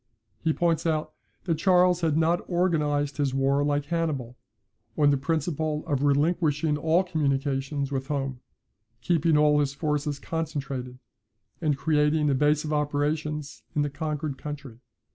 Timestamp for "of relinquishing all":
5.85-7.03